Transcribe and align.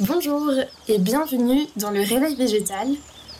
Bonjour 0.00 0.50
et 0.88 0.98
bienvenue 0.98 1.66
dans 1.76 1.90
le 1.90 2.00
Réveil 2.00 2.34
végétal, 2.34 2.88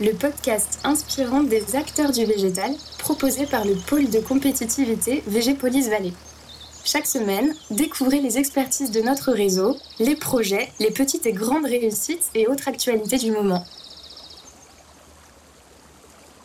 le 0.01 0.13
podcast 0.13 0.81
inspirant 0.85 1.43
des 1.43 1.77
acteurs 1.77 2.13
du 2.13 2.27
végétal 2.27 2.73
proposé 2.99 3.47
par 3.47 3.65
le 3.65 3.75
pôle 3.75 4.11
de 4.11 4.21
compétitivité 4.21 5.25
Végépolis 5.27 5.89
Vallée. 5.89 6.13
Chaque 6.85 7.07
semaine, 7.07 7.55
découvrez 7.71 8.21
les 8.21 8.37
expertises 8.37 8.91
de 8.91 9.01
notre 9.01 9.33
réseau, 9.33 9.79
les 9.99 10.15
projets, 10.15 10.71
les 10.79 10.91
petites 10.91 11.25
et 11.25 11.33
grandes 11.33 11.65
réussites 11.65 12.31
et 12.35 12.47
autres 12.47 12.69
actualités 12.69 13.17
du 13.17 13.31
moment. 13.31 13.65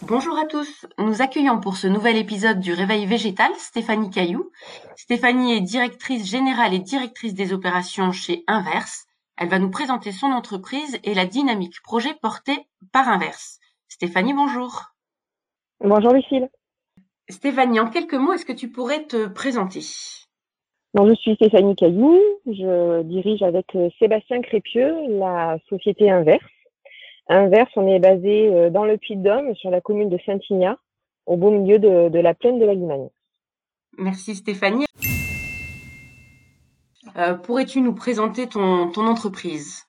Bonjour 0.04 0.38
à 0.38 0.46
tous, 0.46 0.86
nous 1.00 1.22
accueillons 1.22 1.60
pour 1.60 1.76
ce 1.76 1.88
nouvel 1.88 2.16
épisode 2.16 2.62
du 2.62 2.72
Réveil 2.72 3.06
végétal 3.06 3.52
Stéphanie 3.60 4.10
Caillou. 4.10 4.52
Stéphanie 4.96 5.58
est 5.58 5.62
directrice 5.62 6.26
générale 6.26 6.74
et 6.74 6.80
directrice 6.80 7.34
des 7.34 7.52
opérations 7.52 8.14
chez 8.14 8.46
Inverse, 8.48 9.07
elle 9.38 9.50
va 9.50 9.60
nous 9.60 9.70
présenter 9.70 10.12
son 10.12 10.28
entreprise 10.28 11.00
et 11.04 11.14
la 11.14 11.26
dynamique 11.26 11.82
projet 11.84 12.14
portée 12.22 12.58
par 12.92 13.08
Inverse. 13.08 13.60
Stéphanie, 13.88 14.34
bonjour. 14.34 14.94
Bonjour 15.80 16.14
Lucille. 16.14 16.50
Stéphanie, 17.30 17.80
en 17.80 17.90
quelques 17.90 18.14
mots, 18.14 18.34
est-ce 18.34 18.46
que 18.46 18.54
tu 18.54 18.70
pourrais 18.70 19.04
te 19.04 19.28
présenter? 19.28 19.82
Je 20.96 21.14
suis 21.16 21.36
Stéphanie 21.36 21.76
Caillou, 21.76 22.20
je 22.48 23.04
dirige 23.04 23.44
avec 23.44 23.76
euh, 23.76 23.90
Sébastien 24.00 24.42
Crépieux 24.42 24.96
la 25.20 25.58
société 25.70 26.10
Inverse. 26.10 26.44
Inverse, 27.28 27.70
on 27.76 27.88
est 27.88 28.00
basé 28.00 28.48
euh, 28.48 28.70
dans 28.72 28.86
le 28.86 28.98
Puy-de-Dôme, 28.98 29.54
sur 29.56 29.70
la 29.70 29.82
commune 29.82 30.10
de 30.10 30.18
Saint-Ignat, 30.26 30.78
au 31.28 31.38
beau 31.38 31.52
milieu 31.52 31.78
de, 31.78 32.10
de 32.10 32.20
la 32.20 32.34
plaine 32.34 32.58
de 32.58 32.66
la 32.66 32.74
Limagne. 32.74 33.10
Merci 33.98 34.36
Stéphanie. 34.36 34.86
Euh, 37.18 37.34
pourrais-tu 37.34 37.82
nous 37.82 37.96
présenter 37.96 38.48
ton, 38.48 38.92
ton 38.92 39.08
entreprise? 39.08 39.88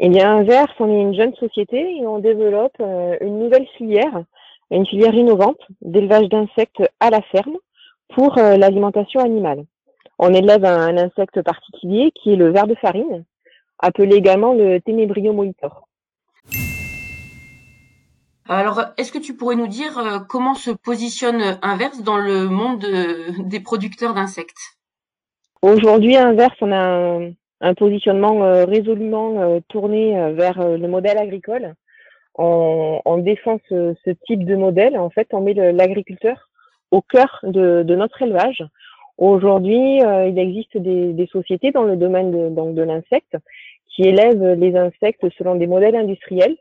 Eh 0.00 0.08
bien, 0.08 0.36
Inverse, 0.36 0.72
on 0.78 0.90
est 0.90 1.00
une 1.00 1.14
jeune 1.14 1.34
société 1.34 1.96
et 1.96 2.06
on 2.06 2.20
développe 2.20 2.76
euh, 2.80 3.16
une 3.20 3.38
nouvelle 3.38 3.66
filière, 3.76 4.24
une 4.70 4.86
filière 4.86 5.14
innovante 5.14 5.60
d'élevage 5.82 6.28
d'insectes 6.30 6.82
à 7.00 7.10
la 7.10 7.20
ferme 7.20 7.56
pour 8.14 8.38
euh, 8.38 8.56
l'alimentation 8.56 9.20
animale. 9.20 9.64
On 10.18 10.32
élève 10.32 10.64
un, 10.64 10.96
insecte 10.96 11.42
particulier 11.42 12.12
qui 12.14 12.32
est 12.32 12.36
le 12.36 12.50
ver 12.50 12.66
de 12.66 12.74
farine, 12.76 13.24
appelé 13.78 14.16
également 14.16 14.54
le 14.54 14.80
Ténébrio 14.80 15.34
molitor. 15.34 15.86
Alors, 18.48 18.82
est-ce 18.96 19.12
que 19.12 19.18
tu 19.18 19.36
pourrais 19.36 19.56
nous 19.56 19.66
dire 19.66 20.24
comment 20.26 20.54
se 20.54 20.70
positionne 20.70 21.58
Inverse 21.60 22.02
dans 22.02 22.16
le 22.16 22.48
monde 22.48 22.86
des 23.40 23.60
producteurs 23.60 24.14
d'insectes? 24.14 24.77
Aujourd'hui, 25.62 26.16
inverse, 26.16 26.56
on 26.60 26.70
a 26.70 27.18
un, 27.60 27.74
positionnement 27.74 28.44
euh, 28.44 28.64
résolument 28.64 29.40
euh, 29.40 29.58
tourné 29.68 30.16
euh, 30.16 30.32
vers 30.32 30.62
le 30.62 30.86
modèle 30.86 31.18
agricole. 31.18 31.74
On, 32.36 33.00
on 33.04 33.18
défend 33.18 33.58
ce, 33.68 33.94
ce, 34.04 34.10
type 34.26 34.44
de 34.44 34.54
modèle. 34.54 34.96
En 34.96 35.10
fait, 35.10 35.26
on 35.32 35.40
met 35.40 35.54
l'agriculteur 35.54 36.48
au 36.92 37.02
cœur 37.02 37.40
de, 37.42 37.82
de, 37.82 37.96
notre 37.96 38.22
élevage. 38.22 38.64
Aujourd'hui, 39.16 39.98
il 39.98 40.38
existe 40.38 40.76
des, 40.76 41.12
des, 41.12 41.26
sociétés 41.26 41.72
dans 41.72 41.82
le 41.82 41.96
domaine 41.96 42.30
de, 42.30 42.48
donc 42.54 42.76
de 42.76 42.82
l'insecte 42.82 43.36
qui 43.88 44.02
élèvent 44.02 44.52
les 44.52 44.76
insectes 44.76 45.26
selon 45.36 45.56
des 45.56 45.66
modèles 45.66 45.96
industriels. 45.96 46.56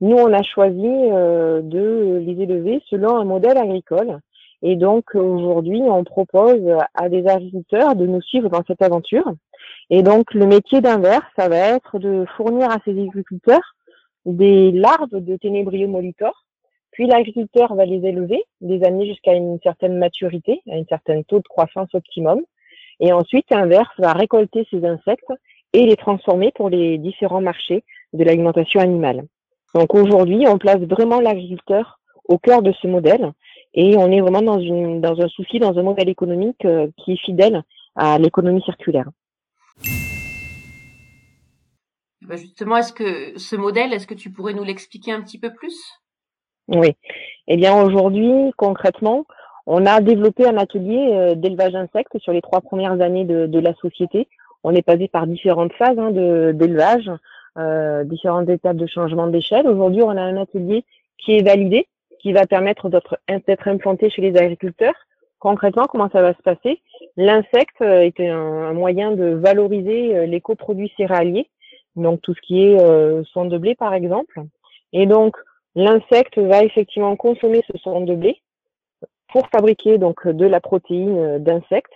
Nous, 0.00 0.16
on 0.16 0.32
a 0.32 0.44
choisi 0.44 1.10
de 1.10 2.22
les 2.24 2.40
élever 2.40 2.80
selon 2.88 3.16
un 3.16 3.24
modèle 3.24 3.58
agricole 3.58 4.20
et 4.62 4.76
donc 4.76 5.14
aujourd'hui, 5.14 5.82
on 5.82 6.04
propose 6.04 6.62
à 6.94 7.08
des 7.08 7.26
agriculteurs 7.28 7.94
de 7.94 8.06
nous 8.06 8.20
suivre 8.22 8.48
dans 8.48 8.62
cette 8.66 8.82
aventure. 8.82 9.32
Et 9.90 10.02
donc 10.02 10.34
le 10.34 10.46
métier 10.46 10.80
d'inverse, 10.80 11.26
ça 11.36 11.48
va 11.48 11.56
être 11.56 11.98
de 11.98 12.24
fournir 12.36 12.70
à 12.70 12.78
ces 12.84 12.90
agriculteurs 12.90 13.74
des 14.26 14.72
larves 14.72 15.20
de 15.20 15.36
Ténébrio 15.36 15.88
molitor. 15.88 16.44
Puis 16.90 17.06
l'agriculteur 17.06 17.74
va 17.74 17.84
les 17.84 18.04
élever, 18.04 18.42
les 18.60 18.82
amener 18.82 19.06
jusqu'à 19.06 19.32
une 19.32 19.58
certaine 19.62 19.96
maturité, 19.98 20.60
à 20.68 20.74
un 20.74 20.84
certain 20.88 21.22
taux 21.22 21.38
de 21.38 21.48
croissance 21.48 21.94
optimum. 21.94 22.40
Et 23.00 23.12
ensuite, 23.12 23.52
inverse 23.52 23.94
va 23.98 24.12
récolter 24.12 24.66
ces 24.70 24.84
insectes 24.84 25.32
et 25.72 25.86
les 25.86 25.96
transformer 25.96 26.50
pour 26.52 26.68
les 26.68 26.98
différents 26.98 27.40
marchés 27.40 27.84
de 28.12 28.24
l'alimentation 28.24 28.80
animale. 28.80 29.24
Donc 29.74 29.94
aujourd'hui, 29.94 30.46
on 30.48 30.58
place 30.58 30.80
vraiment 30.80 31.20
l'agriculteur 31.20 32.00
au 32.28 32.38
cœur 32.38 32.62
de 32.62 32.72
ce 32.72 32.88
modèle 32.88 33.32
et 33.80 33.96
on 33.96 34.10
est 34.10 34.20
vraiment 34.20 34.42
dans, 34.42 34.58
une, 34.58 35.00
dans 35.00 35.20
un 35.20 35.28
souci, 35.28 35.60
dans 35.60 35.78
un 35.78 35.82
modèle 35.82 36.08
économique 36.08 36.64
euh, 36.64 36.88
qui 36.96 37.12
est 37.12 37.24
fidèle 37.24 37.62
à 37.94 38.18
l'économie 38.18 38.62
circulaire. 38.62 39.08
Bah, 42.22 42.34
justement, 42.34 42.76
est-ce 42.76 42.92
que 42.92 43.38
ce 43.38 43.54
modèle, 43.54 43.92
est-ce 43.92 44.08
que 44.08 44.14
tu 44.14 44.32
pourrais 44.32 44.52
nous 44.52 44.64
l'expliquer 44.64 45.12
un 45.12 45.22
petit 45.22 45.38
peu 45.38 45.54
plus? 45.54 45.76
Oui. 46.66 46.96
Eh 47.46 47.56
bien, 47.56 47.80
aujourd'hui, 47.80 48.52
concrètement, 48.56 49.26
on 49.66 49.86
a 49.86 50.00
développé 50.00 50.44
un 50.44 50.56
atelier 50.56 51.10
euh, 51.12 51.34
d'élevage 51.36 51.76
insectes 51.76 52.18
sur 52.18 52.32
les 52.32 52.42
trois 52.42 52.60
premières 52.60 53.00
années 53.00 53.24
de, 53.24 53.46
de, 53.46 53.60
la 53.60 53.74
société. 53.74 54.26
On 54.64 54.74
est 54.74 54.82
passé 54.82 55.06
par 55.06 55.28
différentes 55.28 55.72
phases 55.74 56.00
hein, 56.00 56.10
d'élevage, 56.10 57.08
euh, 57.58 58.02
différentes 58.02 58.48
étapes 58.48 58.76
de 58.76 58.86
changement 58.86 59.28
d'échelle. 59.28 59.68
Aujourd'hui, 59.68 60.02
on 60.02 60.10
a 60.10 60.20
un 60.20 60.36
atelier 60.36 60.84
qui 61.16 61.36
est 61.36 61.42
validé, 61.42 61.86
qui 62.20 62.32
va 62.32 62.46
permettre 62.46 62.88
d'être 62.88 63.68
implanté 63.68 64.10
chez 64.10 64.22
les 64.22 64.36
agriculteurs. 64.36 64.94
Concrètement, 65.38 65.86
comment 65.86 66.10
ça 66.10 66.22
va 66.22 66.34
se 66.34 66.42
passer? 66.42 66.80
L'insecte 67.16 67.80
euh, 67.80 68.00
est 68.00 68.20
un, 68.20 68.72
moyen 68.72 69.12
de 69.12 69.34
valoriser 69.34 70.16
euh, 70.16 70.26
les 70.26 70.40
coproduits 70.40 70.92
céréaliers, 70.96 71.48
donc 71.94 72.20
tout 72.22 72.34
ce 72.34 72.40
qui 72.40 72.64
est 72.64 72.80
euh, 72.80 73.22
son 73.32 73.44
de 73.44 73.56
blé 73.56 73.76
par 73.76 73.94
exemple. 73.94 74.40
Et 74.92 75.06
donc 75.06 75.36
l'insecte 75.76 76.38
va 76.38 76.64
effectivement 76.64 77.14
consommer 77.14 77.62
ce 77.70 77.78
son 77.78 78.00
de 78.00 78.14
blé 78.16 78.40
pour 79.32 79.46
fabriquer 79.48 79.98
donc 79.98 80.26
de 80.26 80.46
la 80.46 80.60
protéine 80.60 81.38
d'insecte. 81.38 81.92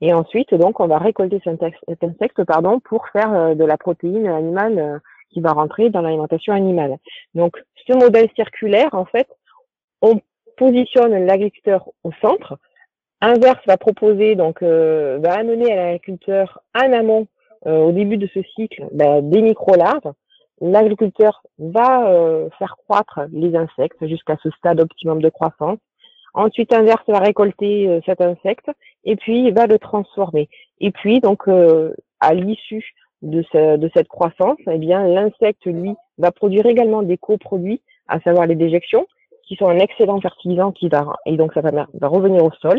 Et 0.00 0.12
ensuite, 0.12 0.52
donc, 0.52 0.80
on 0.80 0.88
va 0.88 0.98
récolter 0.98 1.40
cet 1.44 2.02
insecte, 2.02 2.44
pardon, 2.44 2.80
pour 2.80 3.08
faire 3.08 3.54
de 3.54 3.64
la 3.64 3.76
protéine 3.76 4.26
animale 4.26 5.00
qui 5.30 5.40
va 5.40 5.52
rentrer 5.52 5.90
dans 5.90 6.00
l'alimentation 6.00 6.52
animale. 6.52 6.98
Donc, 7.34 7.56
ce 7.86 7.92
modèle 7.92 8.28
circulaire, 8.34 8.94
en 8.94 9.04
fait, 9.04 9.28
on 10.02 10.20
positionne 10.56 11.26
l'agriculteur 11.26 11.88
au 12.04 12.10
centre. 12.20 12.58
Inverse 13.20 13.60
va 13.66 13.76
proposer, 13.76 14.34
donc, 14.34 14.62
euh, 14.62 15.18
va 15.22 15.34
amener 15.34 15.72
à 15.72 15.76
l'agriculteur 15.76 16.60
en 16.74 16.92
amont, 16.92 17.26
euh, 17.66 17.78
au 17.78 17.92
début 17.92 18.18
de 18.18 18.28
ce 18.32 18.40
cycle, 18.54 18.86
bah, 18.92 19.20
des 19.22 19.42
micro-larves. 19.42 20.12
L'agriculteur 20.60 21.42
va 21.58 22.08
euh, 22.08 22.48
faire 22.58 22.76
croître 22.76 23.20
les 23.32 23.54
insectes 23.56 24.06
jusqu'à 24.06 24.36
ce 24.42 24.50
stade 24.50 24.80
optimum 24.80 25.20
de 25.20 25.28
croissance. 25.28 25.78
Ensuite, 26.34 26.72
Inverse 26.74 27.04
va 27.08 27.18
récolter 27.18 28.00
cet 28.04 28.20
insecte 28.20 28.70
et 29.04 29.16
puis 29.16 29.50
va 29.52 29.66
le 29.66 29.78
transformer. 29.78 30.50
Et 30.80 30.90
puis, 30.90 31.20
donc, 31.20 31.48
à 31.48 32.34
l'issue 32.34 32.92
de, 33.22 33.42
de, 33.76 33.90
cette 33.94 34.08
croissance, 34.08 34.58
eh 34.70 34.76
bien, 34.76 35.06
l'insecte, 35.06 35.64
lui, 35.64 35.94
va 36.18 36.32
produire 36.32 36.66
également 36.66 37.02
des 37.02 37.16
coproduits, 37.16 37.80
à 38.06 38.20
savoir 38.20 38.46
les 38.46 38.54
déjections, 38.54 39.06
qui 39.46 39.56
sont 39.56 39.68
un 39.68 39.78
excellent 39.78 40.20
fertilisant 40.20 40.72
qui 40.72 40.88
va 40.88 41.16
et 41.24 41.36
donc 41.36 41.52
ça 41.54 41.60
va, 41.60 41.88
revenir 42.08 42.44
au 42.44 42.50
sol 42.60 42.78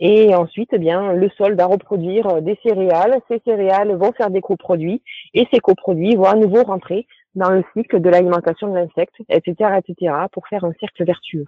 et 0.00 0.34
ensuite 0.34 0.70
eh 0.72 0.78
bien 0.78 1.12
le 1.12 1.28
sol 1.36 1.56
va 1.56 1.66
reproduire 1.66 2.26
euh, 2.28 2.40
des 2.40 2.58
céréales, 2.62 3.20
ces 3.28 3.40
céréales 3.44 3.94
vont 3.96 4.12
faire 4.12 4.30
des 4.30 4.40
coproduits 4.40 5.02
et 5.34 5.46
ces 5.52 5.60
coproduits 5.60 6.16
vont 6.16 6.24
à 6.24 6.36
nouveau 6.36 6.62
rentrer 6.62 7.06
dans 7.34 7.50
le 7.50 7.64
cycle 7.76 8.00
de 8.00 8.08
l'alimentation 8.08 8.68
de 8.68 8.74
l'insecte, 8.74 9.14
etc., 9.28 9.78
etc., 9.78 10.14
pour 10.32 10.46
faire 10.46 10.64
un 10.64 10.72
cercle 10.78 11.04
vertueux. 11.04 11.46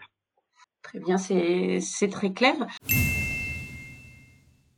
Très 0.83 0.98
bien, 0.98 1.16
c'est 1.16 2.09
très 2.10 2.31
clair. 2.31 2.54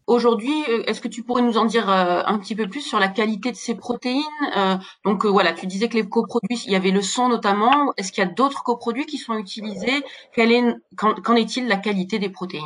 Aujourd'hui, 0.09 0.65
euh, 0.71 0.85
est-ce 0.87 1.03
que 1.03 1.09
tu 1.09 1.23
pourrais 1.23 1.43
nous 1.43 1.59
en 1.59 1.67
dire 1.67 1.91
euh, 1.91 2.23
un 2.25 2.39
petit 2.39 2.57
peu 2.57 2.67
plus 2.67 2.81
sur 2.81 2.99
la 2.99 3.09
qualité 3.09 3.51
de 3.51 3.57
ces 3.57 3.75
protéines 3.75 4.23
euh, 4.57 4.77
Donc 5.05 5.27
voilà, 5.27 5.53
tu 5.53 5.67
disais 5.67 5.91
que 5.91 5.99
les 5.99 6.09
coproduits, 6.09 6.63
il 6.65 6.73
y 6.73 6.77
avait 6.77 6.93
le 6.93 7.03
son 7.03 7.29
notamment. 7.29 7.93
Est-ce 7.99 8.11
qu'il 8.11 8.25
y 8.25 8.27
a 8.27 8.31
d'autres 8.31 8.63
coproduits 8.63 9.05
qui 9.05 9.19
sont 9.19 9.37
utilisés? 9.37 10.03
Qu'en 10.35 11.37
est-il 11.37 11.69
la 11.69 11.77
qualité 11.77 12.19
des 12.19 12.31
protéines? 12.31 12.65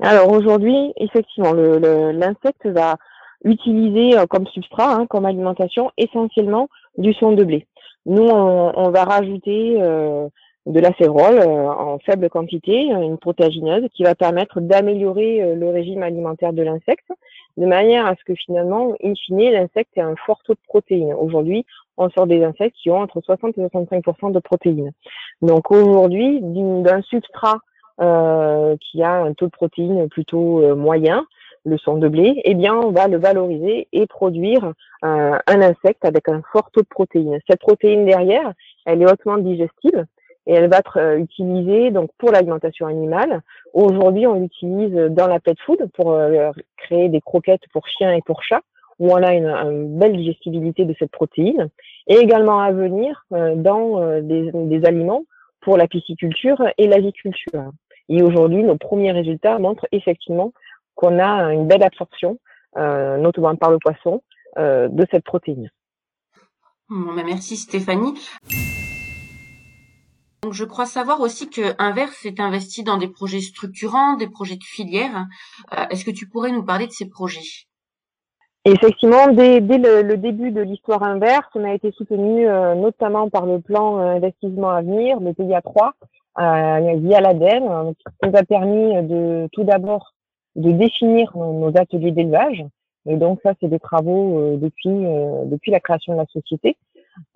Alors 0.00 0.32
aujourd'hui, 0.32 0.94
effectivement, 0.96 1.52
l'insecte 1.52 2.66
va 2.66 2.96
utiliser 3.44 4.16
comme 4.30 4.46
substrat, 4.46 4.94
hein, 4.94 5.06
comme 5.06 5.26
alimentation, 5.26 5.90
essentiellement 5.98 6.68
du 6.96 7.12
son 7.12 7.32
de 7.32 7.44
blé. 7.44 7.66
Nous, 8.06 8.26
on, 8.26 8.90
va 8.90 9.04
rajouter 9.04 9.78
de 10.66 10.80
la 10.80 10.92
férole 10.92 11.38
euh, 11.38 11.68
en 11.68 11.98
faible 11.98 12.28
quantité, 12.30 12.86
une 12.86 13.18
protéagineuse 13.18 13.86
qui 13.94 14.02
va 14.02 14.14
permettre 14.14 14.60
d'améliorer 14.60 15.42
euh, 15.42 15.54
le 15.54 15.68
régime 15.68 16.02
alimentaire 16.02 16.52
de 16.52 16.62
l'insecte, 16.62 17.10
de 17.56 17.66
manière 17.66 18.06
à 18.06 18.14
ce 18.16 18.24
que 18.24 18.34
finalement, 18.34 18.94
in 19.02 19.14
fine, 19.14 19.50
l'insecte 19.52 19.96
ait 19.96 20.00
un 20.00 20.16
fort 20.26 20.42
taux 20.42 20.54
de 20.54 20.58
protéines. 20.66 21.12
Aujourd'hui, 21.12 21.66
on 21.98 22.08
sort 22.10 22.26
des 22.26 22.42
insectes 22.42 22.76
qui 22.82 22.90
ont 22.90 22.98
entre 22.98 23.20
60 23.20 23.58
et 23.58 23.60
65% 23.60 24.32
de 24.32 24.38
protéines. 24.38 24.92
Donc 25.42 25.70
aujourd'hui, 25.70 26.40
d'un 26.42 27.02
substrat 27.02 27.58
euh, 28.00 28.74
qui 28.80 29.02
a 29.02 29.22
un 29.22 29.34
taux 29.34 29.46
de 29.46 29.52
protéines 29.52 30.08
plutôt 30.08 30.74
moyen, 30.74 31.26
le 31.66 31.78
son 31.78 31.96
de 31.96 32.08
blé, 32.08 32.40
eh 32.44 32.54
bien, 32.54 32.74
on 32.74 32.90
va 32.90 33.06
le 33.06 33.16
valoriser 33.16 33.86
et 33.92 34.06
produire 34.06 34.72
un 35.02 35.40
insecte 35.46 36.04
avec 36.04 36.28
un 36.28 36.42
fort 36.52 36.70
taux 36.72 36.82
de 36.82 36.88
protéines. 36.88 37.38
Cette 37.48 37.60
protéine 37.60 38.04
derrière, 38.04 38.52
elle 38.84 39.00
est 39.00 39.10
hautement 39.10 39.38
digestible 39.38 40.06
et 40.46 40.54
elle 40.54 40.68
va 40.68 40.78
être 40.78 40.98
euh, 40.98 41.18
utilisée 41.18 41.90
donc 41.90 42.10
pour 42.18 42.30
l'alimentation 42.30 42.86
animale. 42.86 43.40
Aujourd'hui, 43.72 44.26
on 44.26 44.34
l'utilise 44.34 44.94
dans 45.10 45.26
la 45.26 45.40
pet 45.40 45.56
food 45.64 45.88
pour 45.94 46.12
euh, 46.12 46.50
créer 46.76 47.08
des 47.08 47.20
croquettes 47.20 47.62
pour 47.72 47.86
chiens 47.88 48.12
et 48.12 48.22
pour 48.22 48.42
chats, 48.42 48.62
où 48.98 49.10
on 49.10 49.22
a 49.22 49.34
une, 49.34 49.98
belle 49.98 50.16
digestibilité 50.16 50.84
de 50.84 50.94
cette 50.98 51.10
protéine, 51.10 51.68
et 52.06 52.16
également 52.16 52.60
à 52.60 52.72
venir 52.72 53.24
euh, 53.32 53.54
dans 53.56 54.20
des, 54.20 54.84
aliments 54.84 55.24
pour 55.60 55.76
la 55.76 55.88
pisciculture 55.88 56.62
et 56.78 56.86
l'aviculture. 56.86 57.70
Et 58.10 58.22
aujourd'hui, 58.22 58.62
nos 58.62 58.76
premiers 58.76 59.12
résultats 59.12 59.58
montrent 59.58 59.86
effectivement 59.90 60.52
qu'on 60.94 61.18
a 61.18 61.52
une 61.54 61.66
belle 61.66 61.82
absorption, 61.82 62.38
notamment 62.76 63.56
par 63.56 63.70
le 63.70 63.78
poisson, 63.78 64.20
de 64.58 65.06
cette 65.10 65.24
protéine. 65.24 65.70
Bah, 66.90 67.22
merci 67.24 67.56
Stéphanie. 67.56 68.14
Donc, 70.44 70.52
je 70.52 70.64
crois 70.66 70.84
savoir 70.84 71.22
aussi 71.22 71.48
que 71.48 71.74
Inverse 71.78 72.16
s'est 72.16 72.38
investi 72.38 72.84
dans 72.84 72.98
des 72.98 73.08
projets 73.08 73.40
structurants, 73.40 74.18
des 74.18 74.28
projets 74.28 74.56
de 74.56 74.62
filière. 74.62 75.24
Euh, 75.72 75.84
est-ce 75.88 76.04
que 76.04 76.10
tu 76.10 76.28
pourrais 76.28 76.52
nous 76.52 76.62
parler 76.62 76.86
de 76.86 76.92
ces 76.92 77.08
projets? 77.08 77.48
Effectivement, 78.66 79.28
dès, 79.28 79.60
le, 79.60 80.16
début 80.16 80.50
de 80.50 80.60
l'histoire 80.60 81.02
inverse, 81.02 81.48
on 81.54 81.64
a 81.64 81.72
été 81.72 81.90
soutenu 81.92 82.46
euh, 82.46 82.74
notamment 82.74 83.30
par 83.30 83.46
le 83.46 83.58
plan 83.58 83.98
euh, 83.98 84.16
investissement 84.16 84.68
à 84.68 84.82
venir, 84.82 85.18
le 85.18 85.32
PIA 85.32 85.62
3, 85.62 85.94
via 86.36 87.20
l'ADEME, 87.22 87.94
qui 87.94 88.28
nous 88.28 88.36
a 88.36 88.42
permis 88.42 89.02
de 89.08 89.48
tout 89.52 89.64
d'abord 89.64 90.12
de 90.56 90.72
définir 90.72 91.34
nos, 91.38 91.72
ateliers 91.74 92.12
d'élevage. 92.12 92.62
Et 93.06 93.16
donc 93.16 93.40
ça, 93.42 93.54
c'est 93.60 93.68
des 93.68 93.78
travaux 93.78 94.58
depuis 94.58 95.06
depuis 95.46 95.70
la 95.70 95.80
création 95.80 96.12
de 96.12 96.18
la 96.18 96.26
société. 96.26 96.76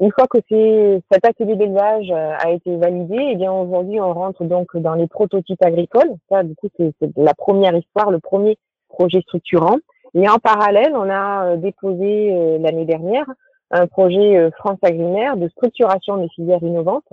Une 0.00 0.12
fois 0.12 0.26
que 0.26 0.38
cet 0.48 1.24
atelier 1.24 1.56
d'élevage 1.56 2.10
euh, 2.10 2.32
a 2.38 2.50
été 2.50 2.76
validé, 2.76 3.16
eh 3.32 3.36
bien 3.36 3.52
aujourd'hui 3.52 4.00
on 4.00 4.12
rentre 4.12 4.44
donc 4.44 4.76
dans 4.76 4.94
les 4.94 5.06
prototypes 5.06 5.62
agricoles. 5.62 6.14
Ça, 6.28 6.42
du 6.42 6.54
coup, 6.54 6.68
c'est 6.78 6.92
la 7.16 7.34
première 7.34 7.74
histoire, 7.76 8.10
le 8.10 8.18
premier 8.18 8.58
projet 8.88 9.20
structurant. 9.22 9.76
Et 10.14 10.28
en 10.28 10.38
parallèle, 10.38 10.94
on 10.94 11.08
a 11.08 11.44
euh, 11.44 11.56
déposé 11.56 12.32
euh, 12.32 12.58
l'année 12.58 12.84
dernière 12.84 13.26
un 13.70 13.86
projet 13.86 14.50
France 14.52 14.78
Agrimaire 14.80 15.36
de 15.36 15.46
structuration 15.48 16.16
des 16.16 16.28
filières 16.30 16.62
innovantes. 16.62 17.04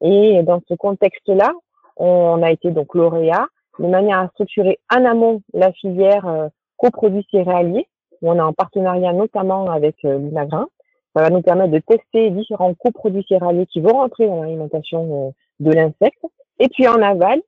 Et 0.00 0.42
dans 0.42 0.60
ce 0.68 0.74
contexte-là, 0.74 1.52
on 1.96 2.42
a 2.42 2.50
été 2.50 2.72
donc 2.72 2.96
lauréat 2.96 3.46
de 3.78 3.86
manière 3.86 4.18
à 4.18 4.28
structurer 4.30 4.80
en 4.92 5.04
amont 5.04 5.42
la 5.54 5.70
filière 5.70 6.50
coproduits 6.76 7.24
céréaliers, 7.30 7.86
où 8.20 8.32
on 8.32 8.34
est 8.34 8.40
en 8.40 8.52
partenariat 8.52 9.12
notamment 9.12 9.70
avec 9.70 9.94
l'UNAGRIN, 10.02 10.66
ça 11.14 11.22
va 11.22 11.30
nous 11.30 11.42
permettre 11.42 11.72
de 11.72 11.78
tester 11.80 12.30
différents 12.30 12.74
coproduits 12.74 13.26
céréaliers 13.28 13.66
qui 13.66 13.80
vont 13.80 13.92
rentrer 13.92 14.26
dans 14.26 14.42
l'alimentation 14.42 15.28
euh, 15.28 15.30
de 15.60 15.72
l'insecte. 15.72 16.24
Et 16.58 16.68
puis 16.68 16.86
en 16.88 17.00
aval, 17.02 17.40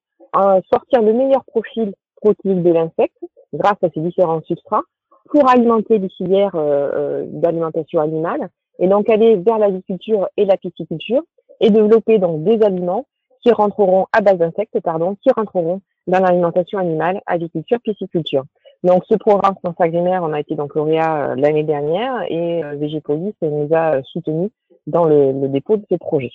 sortir 0.73 1.03
le 1.03 1.13
meilleur 1.13 1.45
profil 1.45 1.95
protéique 2.17 2.63
de 2.63 2.73
l'insecte 2.73 3.17
grâce 3.53 3.77
à 3.83 3.89
ces 3.95 4.01
différents 4.01 4.43
substrats 4.43 4.83
pour 5.31 5.49
alimenter 5.49 5.99
les 5.99 6.09
filières 6.09 6.55
euh, 6.55 6.91
euh, 6.95 7.25
d'alimentation 7.27 8.01
animale 8.01 8.49
et 8.79 8.89
donc 8.89 9.09
aller 9.09 9.37
vers 9.37 9.59
l'agriculture 9.59 10.29
et 10.37 10.45
la 10.45 10.57
pisciculture 10.57 11.23
et 11.61 11.71
développer 11.71 12.19
donc 12.19 12.45
des 12.45 12.63
aliments 12.63 13.07
qui 13.43 13.53
rentreront 13.53 14.07
à 14.13 14.21
base 14.21 14.39
d'insectes, 14.39 14.81
pardon, 14.81 15.17
qui 15.23 15.31
rentreront 15.31 15.81
dans 16.07 16.19
l'alimentation 16.19 16.79
animale, 16.79 17.21
agriculture, 17.27 17.79
pisciculture. 17.81 18.45
Donc, 18.85 19.03
ce 19.09 19.15
programme 19.15 19.55
France 19.65 19.77
Agrimaire, 19.79 20.23
on 20.23 20.35
a 20.35 20.41
été 20.41 20.57
donc 20.57 20.75
lauréat 20.75 21.31
euh, 21.31 21.35
l'année 21.37 21.63
dernière 21.63 22.23
et 22.29 22.63
euh, 22.63 22.77
VGPolis 22.77 23.35
nous 23.41 23.69
a 23.73 24.03
soutenus 24.03 24.51
dans 24.87 25.07
le, 25.07 25.49
dépôt 25.49 25.79
de 25.79 25.87
ces 25.91 25.97
projets. 25.97 26.33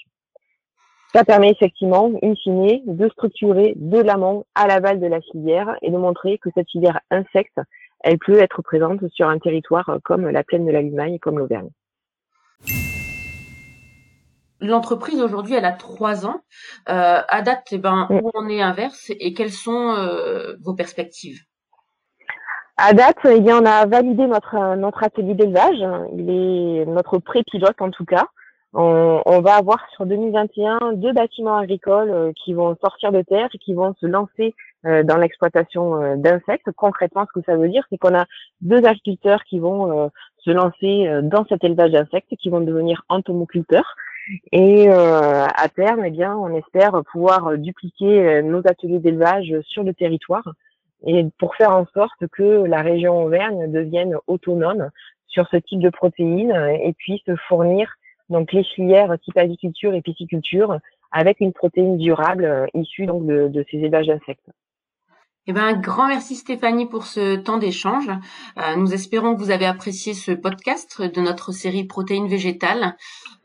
Ça 1.14 1.24
permet 1.24 1.52
effectivement, 1.52 2.12
in 2.24 2.34
fine, 2.34 2.82
de 2.88 3.08
structurer 3.10 3.74
de 3.76 4.00
l'amont 4.00 4.46
à 4.56 4.66
l'aval 4.66 5.00
de 5.00 5.06
la 5.06 5.22
filière 5.22 5.76
et 5.84 5.92
de 5.92 5.98
montrer 5.98 6.40
que 6.40 6.50
cette 6.56 6.68
filière 6.72 7.00
insecte, 7.12 7.60
elle 8.00 8.18
peut 8.18 8.40
être 8.40 8.64
présente 8.64 9.08
sur 9.14 9.30
un 9.30 9.38
territoire 9.38 9.88
euh, 9.88 10.00
comme 10.04 10.28
la 10.28 10.44
plaine 10.44 10.66
de 10.66 10.72
la 10.72 10.82
Limagne, 10.82 11.20
comme 11.20 11.38
l'Auvergne. 11.38 11.70
L'entreprise 14.60 15.22
aujourd'hui, 15.22 15.54
elle 15.54 15.66
a 15.66 15.72
trois 15.72 16.26
ans. 16.26 16.42
à 16.88 17.42
date, 17.44 17.68
eh 17.72 17.78
ben, 17.78 18.08
où 18.10 18.32
on 18.34 18.50
est 18.50 18.62
inverse 18.62 19.12
et 19.12 19.34
quelles 19.34 19.54
sont 19.54 19.96
vos 20.60 20.74
perspectives? 20.74 21.40
À 22.82 22.94
date, 22.94 23.18
eh 23.26 23.42
bien, 23.42 23.62
on 23.62 23.66
a 23.66 23.86
validé 23.86 24.26
notre, 24.26 24.76
notre 24.76 25.04
atelier 25.04 25.34
d'élevage. 25.34 25.84
Il 26.14 26.30
est 26.30 26.86
notre 26.86 27.18
pré-pilote 27.20 27.82
en 27.82 27.92
tout 27.92 28.06
cas. 28.06 28.28
On, 28.74 29.42
va 29.42 29.56
avoir 29.56 29.80
sur 29.96 30.06
2021 30.06 30.94
deux 30.94 31.12
bâtiments 31.12 31.58
agricoles 31.58 32.12
euh, 32.12 32.32
qui 32.36 32.54
vont 32.54 32.78
sortir 32.80 33.12
de 33.12 33.24
terre 33.24 33.50
et 33.52 33.58
qui 33.58 33.74
vont 33.74 33.96
se 34.00 34.06
lancer 34.06 34.54
euh, 34.86 35.02
dans 35.02 35.18
l'exploitation 35.18 36.00
euh, 36.00 36.16
d'insectes. 36.18 36.70
Concrètement, 36.76 37.26
ce 37.26 37.40
que 37.40 37.46
ça 37.48 37.58
veut 37.58 37.68
dire, 37.68 37.84
c'est 37.90 37.98
qu'on 37.98 38.14
a 38.14 38.26
deux 38.62 38.86
agriculteurs 38.86 39.44
qui 39.46 39.60
vont 39.60 40.12
se 40.38 40.52
lancer 40.52 41.10
dans 41.24 41.46
cet 41.50 41.64
élevage 41.64 41.92
d'insectes, 41.92 42.36
qui 42.40 42.50
vont 42.50 42.62
devenir 42.62 43.04
entomoculteurs. 43.10 43.96
Et 44.52 44.88
à 44.90 45.68
terme, 45.76 46.04
eh 46.06 46.12
bien, 46.12 46.36
on 46.36 46.56
espère 46.56 47.02
pouvoir 47.12 47.58
dupliquer 47.58 48.44
nos 48.44 48.60
ateliers 48.60 49.00
d'élevage 49.00 49.54
sur 49.62 49.84
le 49.84 49.94
territoire 49.94 50.44
et 51.06 51.26
pour 51.38 51.56
faire 51.56 51.72
en 51.72 51.86
sorte 51.94 52.28
que 52.32 52.64
la 52.66 52.82
région 52.82 53.24
Auvergne 53.24 53.72
devienne 53.72 54.16
autonome 54.28 54.90
sur 55.28 55.48
ce 55.50 55.58
type 55.58 55.80
de 55.80 55.90
protéines 55.90 56.56
et 56.84 56.94
puisse 56.94 57.24
fournir 57.48 57.94
donc 58.30 58.52
les 58.52 58.64
filières 58.64 59.18
type 59.24 59.38
aviculture 59.38 59.94
et 59.94 60.02
pisciculture 60.02 60.80
avec 61.12 61.40
une 61.40 61.54
protéine 61.54 61.98
durable 61.98 62.46
euh, 62.46 62.68
issue 62.74 63.06
donc 63.06 63.26
de, 63.26 63.48
de 63.48 63.66
ces 63.72 63.78
élevages 63.78 64.08
d'insectes. 64.08 64.50
Eh 65.50 65.52
ben, 65.52 65.64
un 65.64 65.74
grand 65.74 66.08
merci 66.08 66.36
Stéphanie 66.36 66.86
pour 66.86 67.08
ce 67.08 67.36
temps 67.36 67.58
d'échange. 67.58 68.08
Euh, 68.60 68.76
nous 68.76 68.94
espérons 68.94 69.34
que 69.34 69.40
vous 69.42 69.50
avez 69.50 69.66
apprécié 69.66 70.14
ce 70.14 70.32
podcast 70.32 71.02
de 71.02 71.22
notre 71.22 71.52
série 71.52 71.86
Protéines 71.86 72.28
végétales. 72.28 72.96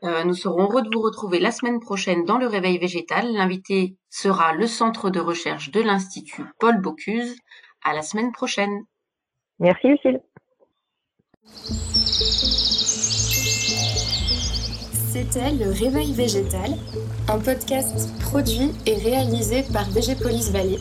Euh, 0.03 0.23
nous 0.23 0.35
serons 0.35 0.65
heureux 0.65 0.83
de 0.83 0.89
vous 0.93 1.01
retrouver 1.01 1.39
la 1.39 1.49
semaine 1.49 1.79
prochaine 1.79 2.23
dans 2.23 2.37
le 2.37 2.45
Réveil 2.45 2.77
végétal. 2.77 3.33
L'invité 3.33 3.95
sera 4.11 4.53
le 4.53 4.67
centre 4.67 5.09
de 5.09 5.19
recherche 5.19 5.71
de 5.71 5.81
l'Institut 5.81 6.43
Paul 6.59 6.79
Bocuse. 6.79 7.37
À 7.83 7.95
la 7.95 8.03
semaine 8.03 8.31
prochaine. 8.31 8.83
Merci 9.57 9.87
Lucille. 9.87 10.21
C'était 14.93 15.53
le 15.53 15.71
Réveil 15.71 16.13
végétal, 16.13 16.69
un 17.29 17.39
podcast 17.39 18.15
produit 18.19 18.69
et 18.85 18.93
réalisé 18.93 19.63
par 19.73 19.89
Végépolis 19.89 20.51
Valley. 20.51 20.77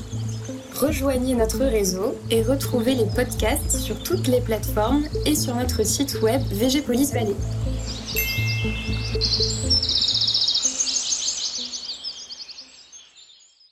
Rejoignez 0.80 1.34
notre 1.34 1.64
réseau 1.64 2.16
et 2.32 2.42
retrouvez 2.42 2.96
les 2.96 3.06
podcasts 3.06 3.78
sur 3.78 3.96
toutes 4.02 4.26
les 4.26 4.40
plateformes 4.40 5.04
et 5.24 5.36
sur 5.36 5.54
notre 5.54 5.86
site 5.86 6.20
web 6.20 6.42
Végépolis 6.50 7.12
Valley. 7.12 7.36